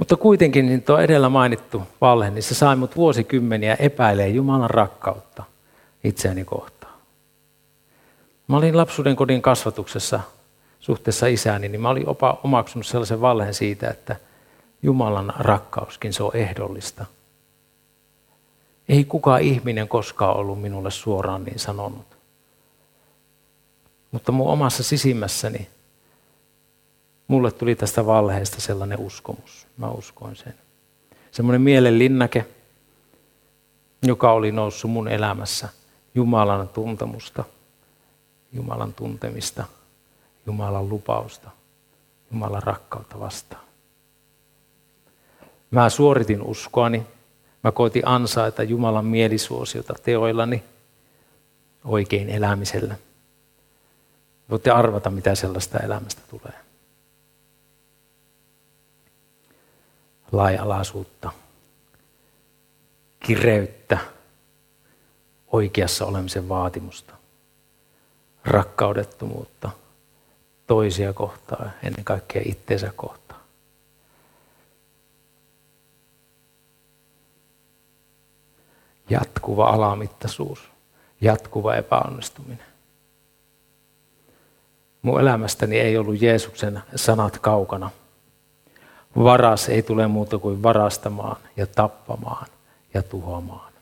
[0.00, 5.42] Mutta kuitenkin niin tuo edellä mainittu valhe, niin se sai mut vuosikymmeniä epäilee Jumalan rakkautta
[6.04, 6.94] itseäni kohtaan.
[8.48, 10.20] Mä olin lapsuuden kodin kasvatuksessa
[10.80, 14.16] suhteessa isääni, niin mä olin opa omaksunut sellaisen valheen siitä, että
[14.82, 17.06] Jumalan rakkauskin se on ehdollista–
[18.90, 22.06] ei kukaan ihminen koskaan ollut minulle suoraan niin sanonut.
[24.10, 25.68] Mutta mun omassa sisimmässäni
[27.28, 29.59] mulle tuli tästä valheesta sellainen uskomus.
[29.80, 30.54] Mä uskoin sen.
[31.30, 32.46] Semmoinen mielen linnake,
[34.02, 35.68] joka oli noussut mun elämässä
[36.14, 37.44] Jumalan tuntemusta,
[38.52, 39.64] Jumalan tuntemista,
[40.46, 41.50] Jumalan lupausta,
[42.32, 43.64] Jumalan rakkautta vastaan.
[45.70, 47.06] Mä suoritin uskoani
[47.62, 50.64] Mä koitin ansaita Jumalan mielisuosiota teoillani
[51.84, 52.94] oikein elämisellä.
[54.50, 56.69] Voitte arvata, mitä sellaista elämästä tulee.
[60.32, 61.30] Laajalaisuutta,
[63.20, 63.98] kireyttä,
[65.52, 67.14] oikeassa olemisen vaatimusta,
[68.44, 69.70] rakkaudettomuutta,
[70.66, 73.20] toisia kohtaa, ennen kaikkea itteensä kohtaan.
[79.10, 80.70] jatkuva alamittaisuus,
[81.20, 82.66] jatkuva epäonnistuminen.
[85.02, 87.90] Mun elämästäni ei ollut Jeesuksen sanat kaukana.
[89.16, 92.46] Varas ei tule muuta kuin varastamaan ja tappamaan
[92.94, 93.72] ja tuhoamaan.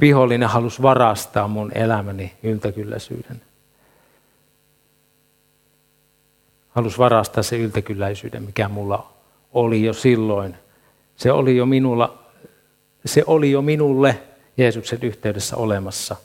[0.00, 3.42] Vihollinen halusi varastaa mun elämäni yltäkylläisyyden.
[6.74, 9.12] halusi varastaa se yltäkylläisyyden, mikä mulla
[9.52, 10.54] oli jo silloin.
[11.16, 12.18] Se oli jo minulla,
[13.06, 14.22] se oli jo minulle
[14.56, 16.16] Jeesuksen yhteydessä olemassa.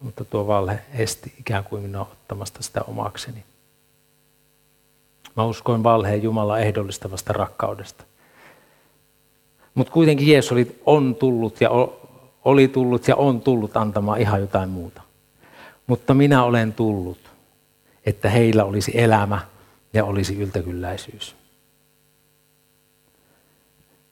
[0.00, 3.44] Mutta tuo valhe esti ikään kuin minua ottamasta sitä omakseni.
[5.40, 8.04] Mä uskoin valheen Jumalan ehdollistavasta rakkaudesta.
[9.74, 11.70] Mutta kuitenkin Jeesus oli, on tullut ja
[12.44, 15.02] oli tullut ja on tullut antamaan ihan jotain muuta.
[15.86, 17.18] Mutta minä olen tullut,
[18.06, 19.40] että heillä olisi elämä
[19.92, 21.36] ja olisi yltäkylläisyys.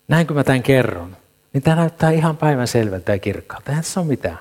[0.08, 1.16] Näin kun mä tämän kerron,
[1.52, 3.70] niin tämä näyttää ihan päivän selvältä ja kirkkaalta.
[3.70, 4.38] Eihän tässä ole mitään.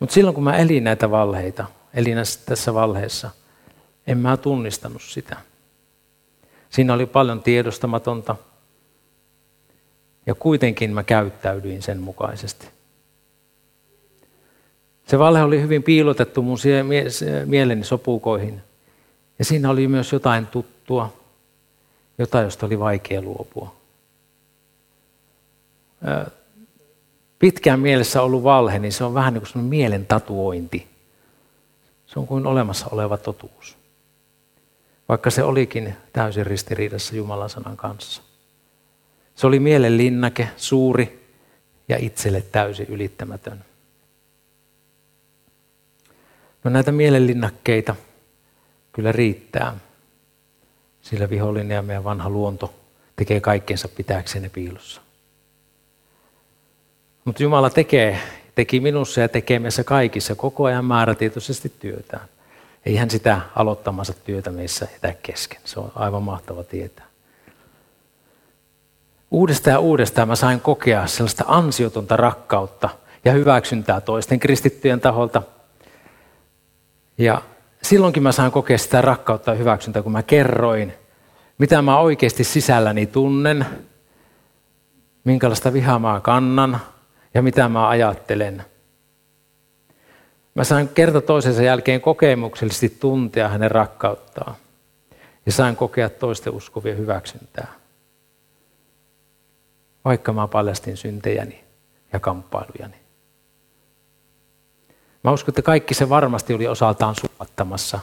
[0.00, 3.30] Mutta silloin kun mä elin näitä valheita, elin tässä valheessa,
[4.06, 5.36] en mä tunnistanut sitä.
[6.70, 8.36] Siinä oli paljon tiedostamatonta,
[10.26, 12.68] ja kuitenkin mä käyttäydyin sen mukaisesti.
[15.06, 16.58] Se valhe oli hyvin piilotettu mun
[17.44, 18.62] mieleni sopukoihin.
[19.38, 21.12] Ja siinä oli myös jotain tuttua,
[22.18, 23.74] jotain, josta oli vaikea luopua.
[27.38, 30.88] Pitkään mielessä ollut valhe, niin se on vähän niin kuin mielen tatuointi.
[32.06, 33.76] Se on kuin olemassa oleva totuus.
[35.08, 38.22] Vaikka se olikin täysin ristiriidassa Jumalan sanan kanssa.
[39.34, 41.24] Se oli mielen linnake, suuri
[41.88, 43.64] ja itselle täysin ylittämätön.
[46.64, 47.96] No näitä mielenlinnakkeita
[48.92, 49.76] kyllä riittää,
[51.02, 52.74] sillä vihollinen ja meidän vanha luonto
[53.16, 55.00] tekee kaikkensa pitääkseen ne piilossa.
[57.24, 58.20] Mutta Jumala tekee,
[58.54, 62.28] teki minussa ja tekee meissä kaikissa koko ajan määrätietoisesti työtään.
[62.86, 65.60] Ei hän sitä aloittamansa työtä meissä etä kesken.
[65.64, 67.06] Se on aivan mahtava tietää.
[69.30, 72.88] Uudestaan ja uudestaan mä sain kokea sellaista ansiotonta rakkautta
[73.24, 75.42] ja hyväksyntää toisten kristittyjen taholta.
[77.18, 77.42] Ja
[77.82, 80.92] silloinkin mä sain kokea sitä rakkautta ja hyväksyntää, kun mä kerroin,
[81.58, 83.66] mitä mä oikeasti sisälläni tunnen,
[85.24, 86.80] minkälaista vihaa mä kannan
[87.34, 88.64] ja mitä mä ajattelen.
[90.54, 94.54] Mä sain kerta toisensa jälkeen kokemuksellisesti tuntea hänen rakkauttaan
[95.46, 97.84] ja sain kokea toisten uskovien hyväksyntää
[100.04, 101.64] vaikka mä paljastin syntejäni
[102.12, 102.96] ja kamppailujani.
[105.24, 108.00] Mä uskon, että kaikki se varmasti oli osaltaan sulattamassa,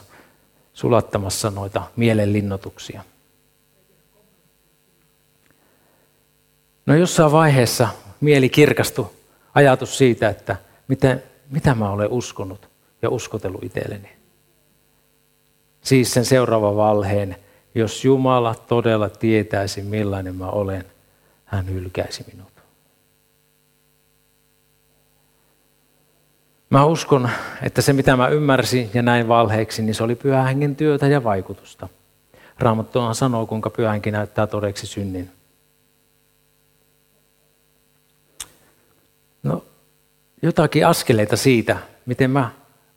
[0.72, 3.04] sulattamassa noita mielenlinnotuksia.
[6.86, 7.88] No jossain vaiheessa
[8.20, 9.10] mieli kirkastui
[9.54, 10.56] ajatus siitä, että
[10.88, 12.68] miten, mitä mä olen uskonut
[13.02, 14.08] ja uskotellut itselleni.
[15.80, 17.36] Siis sen seuraava valheen,
[17.74, 20.84] jos Jumala todella tietäisi millainen mä olen,
[21.44, 22.52] hän hylkäisi minut.
[26.70, 27.30] Mä uskon,
[27.62, 31.24] että se mitä mä ymmärsin ja näin valheeksi, niin se oli pyhän hengen työtä ja
[31.24, 31.88] vaikutusta.
[32.58, 35.30] Raamattuhan sanoo, kuinka pyhänkin näyttää todeksi synnin.
[39.42, 39.64] No,
[40.42, 41.76] jotakin askeleita siitä,
[42.06, 42.50] miten mä,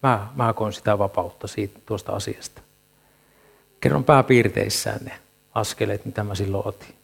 [0.04, 2.62] mä, mä koen sitä vapautta siitä, tuosta asiasta.
[3.82, 5.20] Kerron pääpiirteissään ne
[5.54, 6.96] askeleet, mitä mä silloin otin.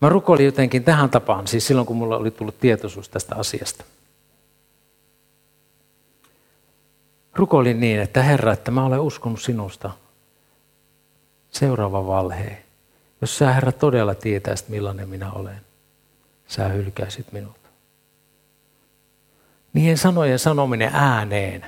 [0.00, 3.84] Mä rukoilin jotenkin tähän tapaan, siis silloin kun mulla oli tullut tietoisuus tästä asiasta.
[7.34, 9.90] Rukoilin niin, että Herra, että mä olen uskonut sinusta
[11.50, 12.58] seuraava valheen.
[13.20, 15.60] Jos sä Herra todella tietäisit millainen minä olen,
[16.48, 17.65] sä hylkäisit minut.
[19.76, 21.60] Niiden sanojen sanominen ääneen,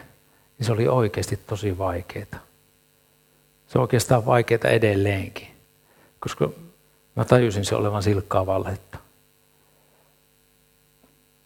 [0.59, 2.41] niin se oli oikeasti tosi vaikeaa.
[3.67, 5.49] Se on oikeastaan vaikeaa edelleenkin,
[6.21, 6.51] koska
[7.19, 8.99] Mä tajusin se olevan silkkaa valhetta.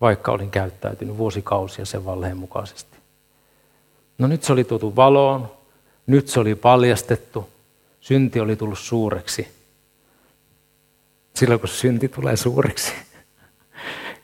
[0.00, 2.96] Vaikka olin käyttäytynyt vuosikausia sen valheen mukaisesti.
[4.18, 5.50] No nyt se oli tuotu valoon,
[6.06, 7.48] nyt se oli paljastettu,
[8.00, 9.48] synti oli tullut suureksi.
[11.34, 12.92] Silloin kun synti tulee suureksi,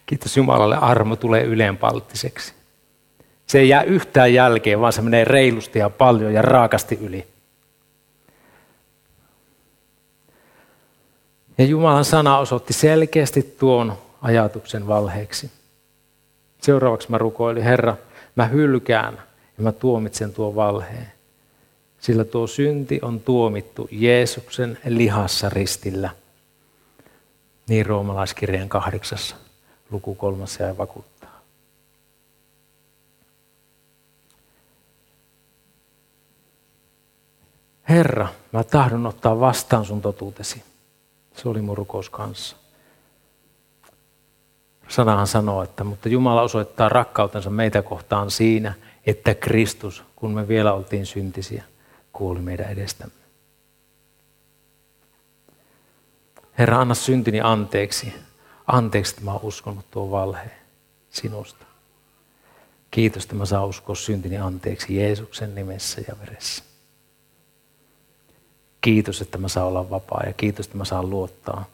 [0.09, 2.53] kiitos Jumalalle, armo tulee ylenpalttiseksi.
[3.47, 7.27] Se ei jää yhtään jälkeen, vaan se menee reilusti ja paljon ja raakasti yli.
[11.59, 15.51] Ja Jumalan sana osoitti selkeästi tuon ajatuksen valheeksi.
[16.63, 17.97] Seuraavaksi mä rukoilin, Herra,
[18.37, 19.15] mä hylkään
[19.59, 21.13] ja mä tuomitsen tuon valheen.
[22.01, 26.11] Sillä tuo synti on tuomittu Jeesuksen lihassa ristillä.
[27.69, 29.48] Niin roomalaiskirjan kahdeksassa
[29.91, 31.41] luku kolmas ja vakuuttaa.
[37.89, 40.63] Herra, mä tahdon ottaa vastaan sun totuutesi.
[41.37, 42.57] Se oli mun rukous kanssa.
[44.89, 48.75] Sanahan sanoo, että mutta Jumala osoittaa rakkautensa meitä kohtaan siinä,
[49.07, 51.65] että Kristus, kun me vielä oltiin syntisiä,
[52.13, 53.15] kuoli meidän edestämme.
[56.59, 58.15] Herra, anna syntini anteeksi.
[58.69, 60.51] Anteeksi, että mä oon uskonut tuon valheen
[61.11, 61.65] sinusta.
[62.91, 66.65] Kiitos, että mä saan uskoa syntini anteeksi Jeesuksen nimessä ja veressä.
[68.81, 71.65] Kiitos, että mä saan olla vapaa ja kiitos, että mä saan luottaa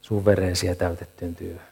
[0.00, 1.70] sun vereesi ja täytettyyn työhön.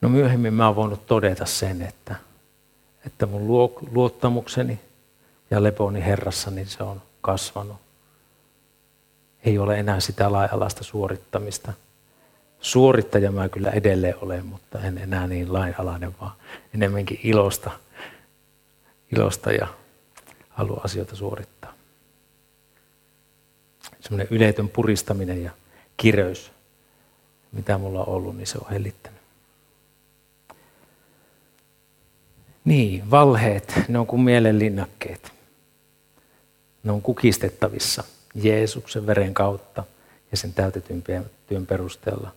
[0.00, 2.14] No myöhemmin mä oon voinut todeta sen, että,
[3.06, 3.48] että mun
[3.92, 4.80] luottamukseni
[5.50, 7.76] ja leponi Herrassa, niin se on kasvanut.
[9.44, 11.72] Ei ole enää sitä laajalaista suorittamista.
[12.64, 16.32] Suorittaja mä kyllä edelleen olen, mutta en enää niin lainalainen, vaan
[16.74, 17.70] enemmänkin ilosta,
[19.12, 19.66] ilosta ja
[20.48, 21.74] haluan asioita suorittaa.
[24.00, 25.50] Semmoinen yleitön puristaminen ja
[25.96, 26.52] kireys,
[27.52, 29.20] mitä mulla on ollut, niin se on hellittänyt.
[32.64, 35.32] Niin, valheet, ne on kuin mielenlinnakkeet.
[36.84, 38.04] Ne on kukistettavissa
[38.34, 39.84] Jeesuksen veren kautta
[40.30, 41.02] ja sen täytetyn
[41.48, 42.32] työn perusteella.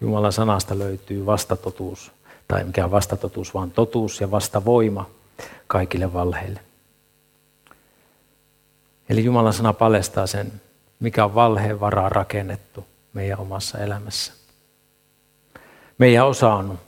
[0.00, 2.12] Jumalan sanasta löytyy vastatotuus,
[2.48, 5.10] tai mikä on vastatotuus, vaan totuus ja vastavoima
[5.66, 6.60] kaikille valheille.
[9.08, 10.52] Eli Jumalan sana paljastaa sen,
[11.00, 14.32] mikä on valheen varaa rakennettu meidän omassa elämässä.
[15.98, 16.78] Meidän osa on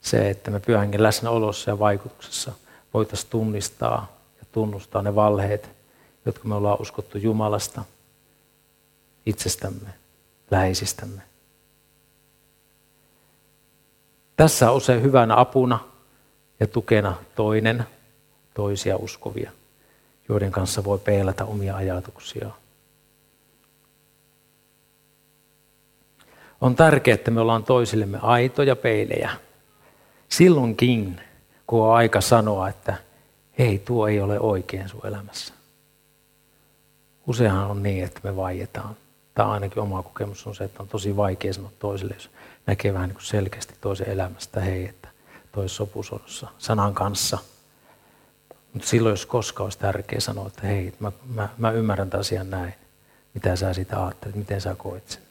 [0.00, 2.52] se, että me pyhänkin läsnäolossa ja vaikutuksessa
[2.94, 5.70] voitaisiin tunnistaa ja tunnustaa ne valheet,
[6.26, 7.84] jotka me ollaan uskottu Jumalasta,
[9.26, 9.88] itsestämme,
[10.50, 11.31] läheisistämme.
[14.36, 15.78] Tässä on usein hyvänä apuna
[16.60, 17.86] ja tukena toinen,
[18.54, 19.50] toisia uskovia,
[20.28, 22.54] joiden kanssa voi peilata omia ajatuksiaan.
[26.60, 29.30] On tärkeää, että me ollaan toisillemme aitoja peilejä.
[30.28, 31.20] Silloinkin,
[31.66, 32.94] kun on aika sanoa, että
[33.58, 35.54] hei, tuo ei ole oikein sun elämässä.
[37.26, 38.96] Useinhan on niin, että me vaietaan.
[39.34, 42.30] Tai ainakin oma kokemus on se, että on tosi vaikea sanoa toiselle, jos
[42.66, 45.08] näkee vähän niin selkeästi toisen elämästä, hei, että
[45.52, 47.38] toi sopusodossa sanan kanssa.
[48.72, 52.50] Mutta silloin, jos koskaan olisi tärkeää sanoa, että hei, mä, mä, mä ymmärrän tämän asian
[52.50, 52.74] näin.
[53.34, 55.22] Mitä sä siitä ajattelet, miten sä koet sen.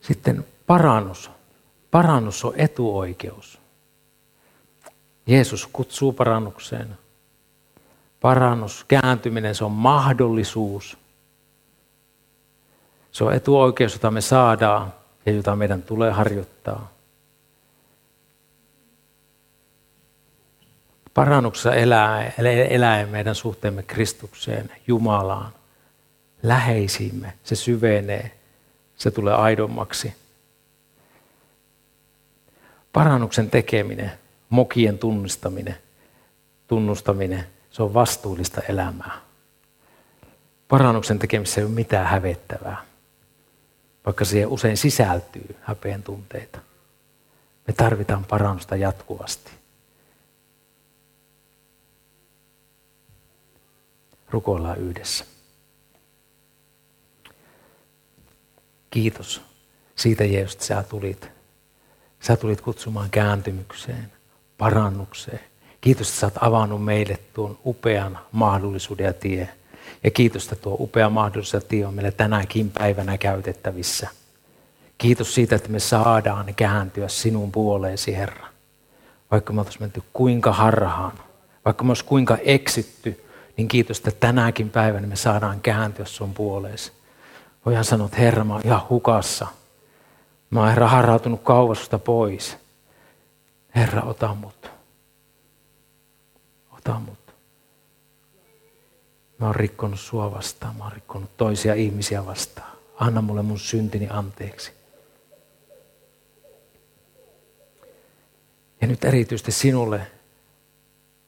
[0.00, 1.30] Sitten parannus.
[1.90, 3.58] Parannus on etuoikeus.
[5.26, 6.98] Jeesus kutsuu parannukseen.
[8.20, 10.96] Parannus, kääntyminen, se on mahdollisuus.
[13.14, 14.94] Se on etuoikeus, jota me saadaan
[15.26, 16.92] ja jota meidän tulee harjoittaa.
[21.14, 22.32] Parannuksessa elää,
[22.70, 25.52] elää meidän suhteemme Kristukseen, Jumalaan,
[26.42, 27.32] läheisimme.
[27.44, 28.30] Se syvenee,
[28.96, 30.14] se tulee aidommaksi.
[32.92, 34.12] Parannuksen tekeminen,
[34.50, 35.76] mokien tunnistaminen,
[36.66, 39.20] tunnustaminen, se on vastuullista elämää.
[40.68, 42.82] Parannuksen tekemisessä ei ole mitään hävettävää,
[44.06, 46.58] vaikka siihen usein sisältyy häpeen tunteita.
[47.66, 49.50] Me tarvitaan parannusta jatkuvasti.
[54.30, 55.24] Rukoillaan yhdessä.
[58.90, 59.42] Kiitos
[59.96, 61.28] siitä Jeesus, että sä tulit.
[62.20, 64.12] Sä tulit kutsumaan kääntymykseen,
[64.58, 65.40] parannukseen.
[65.80, 69.48] Kiitos, että sä oot avannut meille tuon upean mahdollisuuden ja tie.
[70.04, 74.08] Ja että tuo upea mahdollisuus tie on meille tänäkin päivänä käytettävissä.
[74.98, 78.46] Kiitos siitä, että me saadaan kääntyä sinun puoleesi, Herra.
[79.30, 81.12] Vaikka me oltaisiin menty kuinka harhaan,
[81.64, 83.24] vaikka me olisi kuinka eksitty,
[83.56, 86.92] niin kiitos, että tänäkin päivänä me saadaan kääntyä sun puoleesi.
[87.66, 89.46] Voihan sanoa, että Herra, mä oon ihan hukassa.
[90.50, 92.56] Mä oon Herra harhautunut kauas pois.
[93.74, 94.70] Herra, ota mut.
[96.70, 97.23] Ota mut.
[99.38, 102.72] Mä oon rikkonut sua vastaan, mä oon rikkonut toisia ihmisiä vastaan.
[102.96, 104.72] Anna mulle mun syntini anteeksi.
[108.80, 110.06] Ja nyt erityisesti sinulle,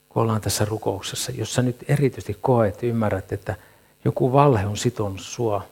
[0.08, 3.56] kun ollaan tässä rukouksessa, jos sä nyt erityisesti koet, ymmärrät, että
[4.04, 5.68] joku valhe on sitonut sua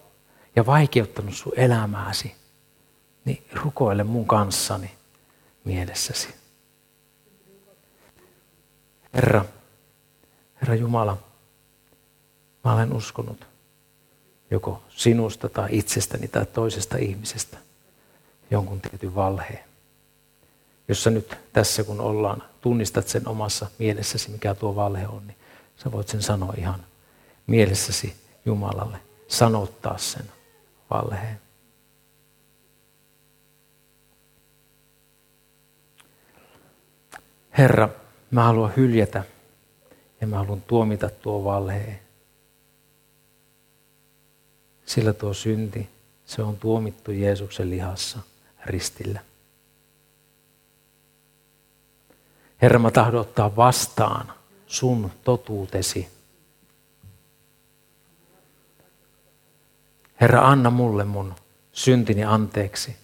[0.56, 2.34] ja vaikeuttanut sun elämääsi,
[3.24, 4.90] niin rukoile mun kanssani
[5.64, 6.28] mielessäsi.
[9.14, 9.44] Herra,
[10.60, 11.18] Herra Jumala,
[12.64, 13.46] mä olen uskonut
[14.50, 17.58] joko sinusta tai itsestäni tai toisesta ihmisestä
[18.50, 19.64] jonkun tietyn valheen.
[20.88, 25.36] Jos sä nyt tässä kun ollaan, tunnistat sen omassa mielessäsi, mikä tuo valhe on, niin
[25.76, 26.80] sä voit sen sanoa ihan
[27.46, 28.98] mielessäsi Jumalalle,
[29.28, 30.24] sanottaa sen
[30.90, 31.40] valheen.
[37.58, 37.88] Herra,
[38.30, 39.24] mä haluan hyljätä
[40.20, 42.03] ja mä haluan tuomita tuo valheen.
[44.86, 45.88] Sillä tuo synti,
[46.26, 48.18] se on tuomittu Jeesuksen lihassa
[48.66, 49.20] ristillä.
[52.62, 54.32] Herra, mä tahdon ottaa vastaan
[54.66, 56.08] sun totuutesi.
[60.20, 61.34] Herra, anna mulle mun
[61.72, 62.96] syntini anteeksi.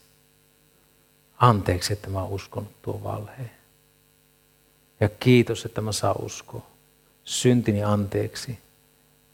[1.38, 3.50] Anteeksi, että mä uskon tuo valheen.
[5.00, 6.66] Ja kiitos, että mä saan uskoa
[7.24, 8.58] syntini anteeksi,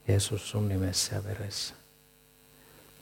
[0.08, 1.74] Jeesus sun nimessä ja veressä.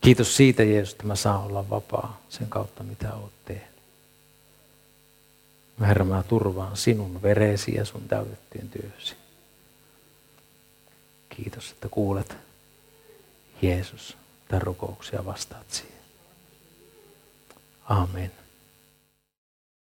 [0.05, 3.75] Kiitos siitä, Jeesus, että mä saan olla vapaa sen kautta, mitä oot tehnyt.
[5.81, 9.15] Herra, mä turvaan sinun veresi ja sun täytettyyn työsi.
[11.29, 12.37] Kiitos, että kuulet
[13.63, 14.17] Jeesus
[14.49, 16.01] tämän rukouksia vastaat siihen.
[17.85, 18.44] Amen.